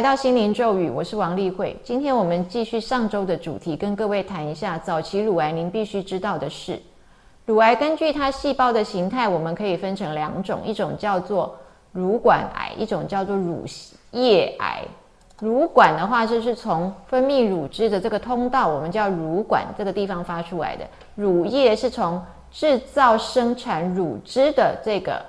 [0.00, 1.76] 来到心灵咒语，我是王丽慧。
[1.84, 6.80] 今天我们继续上周的主题，跟各位谈一下早期乳癌您必须知道的事。
[7.44, 11.54] 乳癌根据它细胞的形态，我们可以分成两种，一种叫做
[11.92, 13.66] 乳管癌，一种叫做乳
[14.12, 14.80] 液癌。
[15.38, 22.18] 乳管的话，就是从分泌乳汁的这个通道，我们叫乳管这个地方发出来的；乳液是从
[22.50, 25.22] 制造生产乳汁的这个。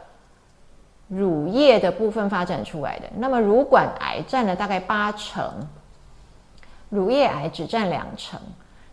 [1.13, 5.43] 乳液的部分发展出来的，那么乳管癌占了大概八成，
[6.87, 8.39] 乳液癌只占两成。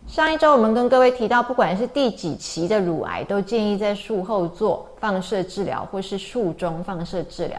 [0.05, 7.57] 上一周我们跟各位提到，不管是第几期的乳癌，都建议在术后做放射治疗或是术中放射治疗。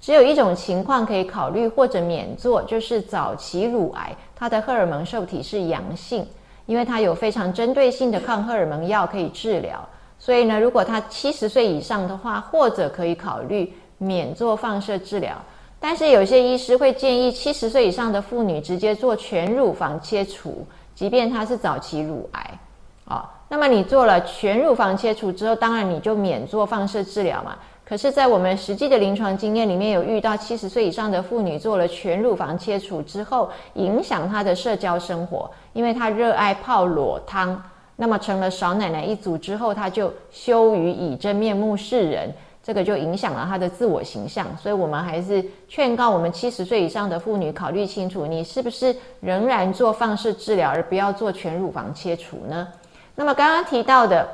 [0.00, 6.26] 只有一种情况可以考虑或者免做，就是早期乳癌，它的荷尔蒙受体是阳性，
[6.66, 9.88] 因为它有非常针对性的抗荷尔蒙药可以治疗。
[10.18, 13.72] 所以呢，如果他七十岁以上的话，或者可以考虑。
[14.02, 15.36] 免做放射治疗，
[15.78, 22.58] 但是有些医师会建议七十岁以上的妇女直接做全乳房切除，即便她是早期乳癌，
[23.04, 27.56] 啊，那么你做了全乳房切除之后，当然你就免做放射治疗嘛。
[27.84, 37.62] 可是，在我们实际的临床经验里面，有遇到七十岁以上的妇女做了全乳房切除之后，影响她的社交生活，因为她热爱泡裸汤，
[37.96, 42.32] 那么成了少奶奶一族之后，她就羞于以真面目示人。
[42.62, 52.68] 这个就影响了她的自我形象，所以我们还是劝告我们七十岁以上的妇女考虑清楚，你是不是仍然做放射治疗，而不要做全乳房切除呢？
[53.16, 54.28] 那么刚刚提到的，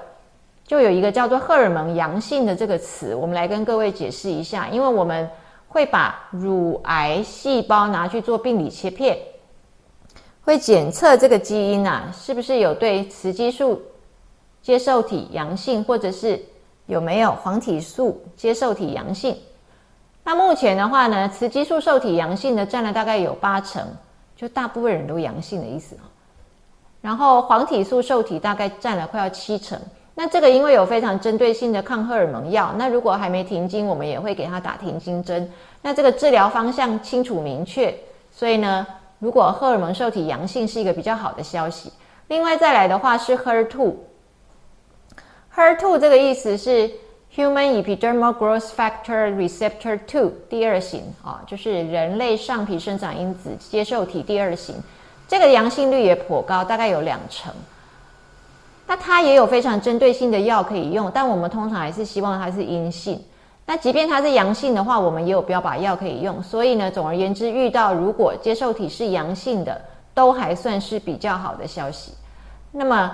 [0.67, 5.27] 就有一个叫做荷尔蒙阳性的这个词，我们来跟各位解释一下，因为我们
[5.67, 9.17] 会把乳癌细胞拿去做病理切片，
[10.45, 13.81] 会检测这个基因啊，是不是有对雌激素
[14.61, 16.39] 接受体阳性，或者是。
[16.89, 19.37] 有没有黄体素接受体阳性？
[20.25, 23.87] 那目前的话呢，雌激素受体阳性的占了大概有八成，
[24.35, 26.09] 就大部分人都阳性的意思啊
[27.03, 29.79] 然后黄体素受体大概占了快要七成。
[30.15, 35.51] 那这个因为有非常针对性的抗荷尔蒙药，那如果还没停经，我们也会给他打停经针。
[35.83, 37.95] 那这个治疗方向清楚明确，
[38.33, 38.87] 所以呢，
[39.19, 41.93] 如果荷尔蒙受体阳性是一个比较好的消息。
[42.29, 43.95] 另外再来的话是 HER2。
[45.59, 46.89] HER2 这个意思是
[47.35, 54.77] Human Epidermal Growth Factor Receptor Two 第二型啊，就是人类上皮生长因子接受体第二型，
[55.27, 57.53] 这个阳性率也颇高，大概有两成。
[58.87, 63.21] 那它也有非常针对性的药可以用，但我们通常还是希望它是阴性。
[63.67, 66.41] 那即便它是阳性的话，我们也有标靶药可以用。
[66.41, 69.81] 所以呢，总而言之，遇到如果接受体是阳性的，
[70.15, 72.13] 都还算是比较好的消息。
[72.71, 73.11] 那么。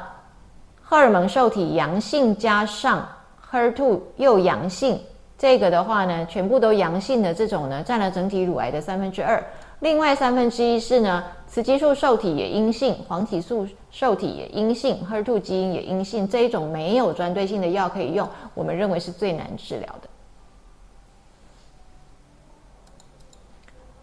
[0.85, 3.09] 荷尔蒙受体阳性加上
[3.51, 5.01] HER2 又阳性，
[5.39, 9.43] 这个的话呢，全部都阳性的这种呢，占了整体乳癌的三分之二。
[9.81, 20.09] 另外三分之一是呢，雌激素受体也阴性，黄体素受体也阴性，HER2 基因也阴性，这一种没有专对性的药可以用，我们认为是最难治疗的。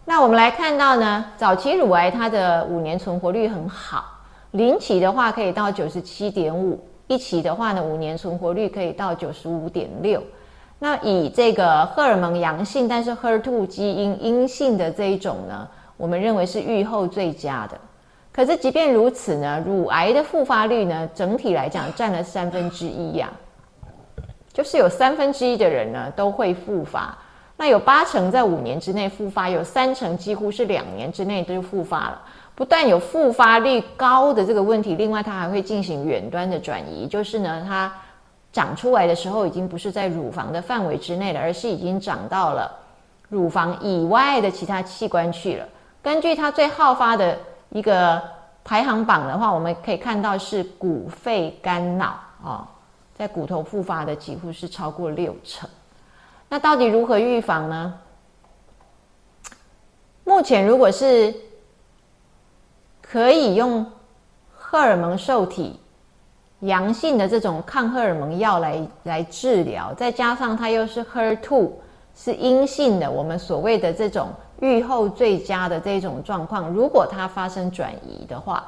[0.04, 4.04] 那我们来看到呢，早期乳癌它的五年存活率很好。
[4.52, 10.22] 零期的话可以到九十七点五，一期的话呢，五年存活率可以到九十五点六。
[10.78, 17.78] 那以这个荷尔蒙阳性，但是 HER2 基因阴性的这一种呢，我们认为是预后最佳的。
[18.30, 23.30] 可是即便如此呢，乳癌的复发率呢，整体来讲占了三分之一呀，
[24.52, 27.16] 就是有三分之一的人呢都会复发。
[27.56, 32.20] 那有八成在五年之内复发，有三成几乎是两年之内就复发了。
[32.62, 37.92] 不但有复发率高的这个问题，另外它还会进行远端的转移，就是呢，它
[38.52, 42.70] 长出来的时候已经不是在乳房的范围之内了，而是已经长到了
[43.28, 45.66] 乳房以外的其他器官去了。
[46.00, 47.36] 根据它最好发的
[47.70, 48.22] 一个
[48.62, 52.68] 排行榜的话，我们可以看到是骨、肺、肝、脑啊，
[53.12, 55.68] 在骨头复发的几乎是超过六成。
[56.48, 57.98] 那到底如何预防呢？
[60.22, 61.34] 目前如果是
[63.12, 63.84] 可以用
[64.50, 65.78] 荷尔蒙受体
[66.60, 71.70] 阳性的这种抗荷尔蒙药来来治疗，再加上它又是 HER2
[72.16, 74.30] 是阴性的，我们所谓的这种
[74.60, 78.66] 预后最佳的这种状况，如果它发生转移的话，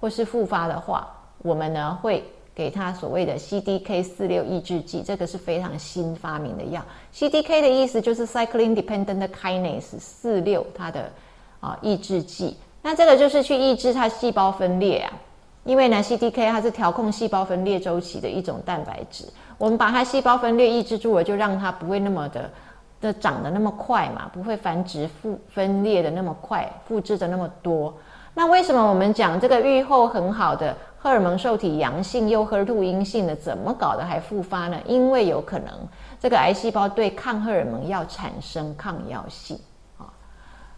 [0.00, 1.08] 或是复发的话，
[1.38, 2.22] 我们呢会
[2.54, 6.80] 给它所谓的 CDK 四六抑制剂，这个是非常新发明的药。
[7.12, 11.10] CDK 的意思就是 cycling Dependent Kinase 四六它的
[11.58, 12.56] 啊抑制剂。
[12.88, 15.12] 那这个就是去抑制它细胞分裂啊，
[15.64, 19.24] 因为呢，CDK 它是调控细胞分裂周期的一种蛋白质。
[19.58, 22.48] 我们把它细胞分裂抑制住了，就让它不会那么的
[23.00, 27.92] 的长得那么快嘛，不会繁殖复分裂的那么快，复制的那么多。
[28.34, 34.78] 那为什么我们讲这个愈后很好的荷尔蒙受体阳性又 HER2 阴性的，怎么搞的还复发呢？
[34.86, 35.72] 因为有可能
[36.20, 39.58] 这个癌细胞对抗荷尔蒙药产生抗药性。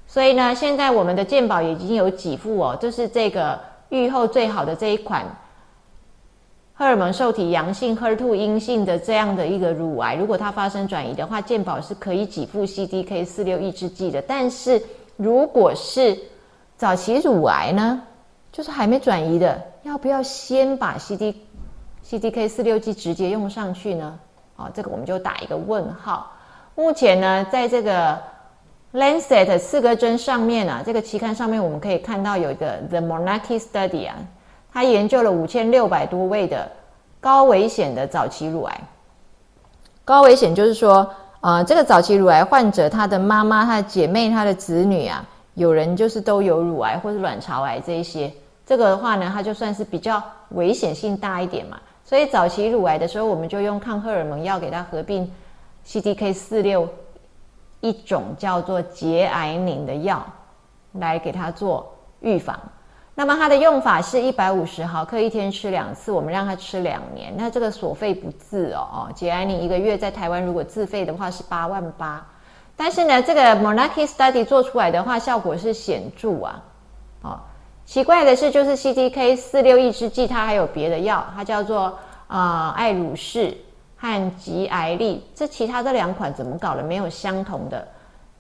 [0.09, 3.61] 所以呢，现在我们的健保已经有几副哦，就是这个
[3.91, 5.25] 愈后最好的这一款。
[6.73, 14.23] 荷尔蒙受体阳性、HER2 阴性的这样的一个乳癌，如果它发生转移的话，健保是可以给付 CDK 四六抑制剂的。
[14.23, 14.83] 但是
[15.17, 16.17] 如果是
[16.77, 18.01] 早期乳癌呢，
[18.51, 21.37] 就是还没转移的，要不要先把 CD
[22.09, 24.19] CDK 四六剂直接用上去呢？
[24.57, 26.33] 啊，这个我们就打一个问号。
[26.77, 28.19] 目前呢，在这个
[28.95, 34.17] Lancet 四个针上面啊，这个期刊上面我们可以看到有一个 The Monarchy Study 啊。
[34.73, 36.71] 它研究了五千六百多位的
[37.21, 38.81] 高危险的早期乳癌。
[40.05, 45.23] 高危险就是说，呃，这个早期乳癌患者，他的妈妈、他的姐妹、他的子女啊，
[45.55, 48.33] 有人就是都有乳癌或者卵巢癌这一些。
[48.65, 51.79] 这个的话呢，它就算是比较危险性大一点嘛。
[52.05, 55.31] 所以早期乳癌的时候，我们就用抗荷尔蒙药给他合并
[55.87, 56.89] CDK 四六
[57.81, 60.25] 一种叫做结癌宁的药
[60.93, 62.59] 来给他做预防。
[63.15, 67.35] 那么它的用法是一百五十毫克一天吃两次，我们让他吃两年。
[67.37, 72.25] 那这个所费不自哦哦，节哀宁一个月在台湾如果自费的话是八万八，
[72.77, 76.63] 但是呢，这个 Monarchy Study 做出来的话效果是显著啊。
[77.23, 77.41] 哦，
[77.85, 81.99] 奇怪的是就是 CDK 四六抑制剂它还有别的药，它叫做
[82.29, 83.57] 啊艾鲁士
[83.99, 87.87] 和吉艾利，这其他这两款怎么搞的没有相同的？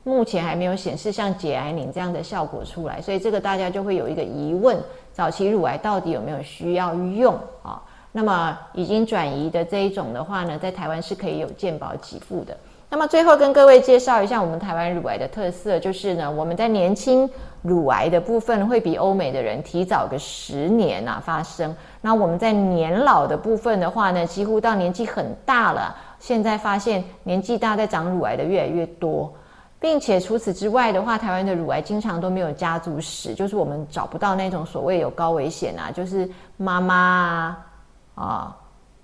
[0.04, 4.80] 目前还没有显示像解癌宁这样的效果出来，所以这个大家就会有一个疑问：
[5.12, 7.82] 早期乳癌到底有没有需要用啊？
[8.12, 12.56] 那么已经转移的这一种的话呢，在台湾是可以有健保给付的。
[12.90, 17.28] 那么最后跟各位介绍一下我们台湾乳癌的特色，就是呢，我们在年轻
[17.62, 21.74] 乳癌的部分会比欧美的人提早个十年啊发生。
[22.00, 29.32] 那我们在年老的部分的话呢，几乎到年纪很大了，现在发现年纪大在长乳癌的越来越多。
[29.80, 38.56] 并且除此之外的话，台湾的乳癌经常都没有家族史，就是我们找不到那种所谓有高危险啊，就是妈妈啊、啊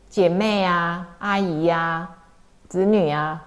[0.08, 2.08] 姐妹啊、阿姨呀、
[2.68, 3.40] 子女啊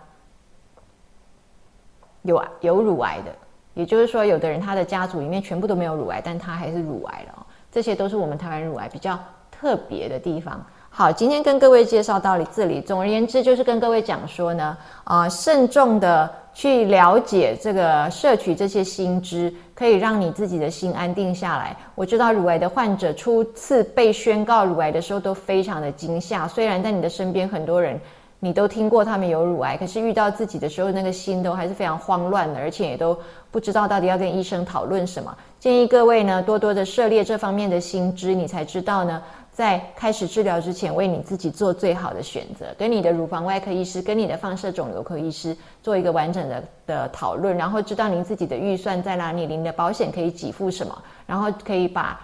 [2.27, 3.31] 有有乳癌的。
[3.73, 7.45] 也就是说，有的人他的家族里面全部都没有乳癌，但他还是乳癌了。
[7.71, 9.17] 这些都是我们台湾乳癌比较
[9.51, 10.59] 特别的地方。
[10.89, 12.81] 好，今天跟各位介绍到这里。
[12.81, 21.77] 总而言之，就是跟各位讲说呢，啊，慎重的去了解这个摄取这些新知，可以让你自己的心安定下来。
[21.93, 27.99] 我知道乳癌的患者初次被宣告乳癌的时候都非常的惊吓，虽然在你的身边很多人
[28.39, 33.17] 你都听过他们有乳癌，可是遇到自己的时候，那个心都还是非常慌乱的，而且也都
[33.49, 35.35] 不知道到底要跟医生讨论什么。
[35.59, 39.21] 建议各位呢，多多的涉猎这方面的新知，你才知道呢。
[39.51, 50.95] 在开始治疗之前，为你自己做最好的选择，跟你的乳房外科医师、跟你的放射肿瘤科医师做一个完整的的讨论，然后知道您自己的预算在哪里，您的保险可以给付什么，
[51.25, 52.21] 然后可以把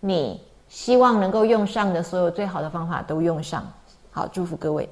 [0.00, 0.38] 你
[0.68, 3.66] 希望能够用上的所有最好的方法都用上。
[4.10, 4.86] 好，祝福各位。